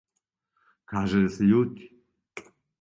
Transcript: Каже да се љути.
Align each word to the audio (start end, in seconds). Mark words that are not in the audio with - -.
Каже 0.93 1.21
да 1.27 1.31
се 1.37 1.51
љути. 1.53 1.89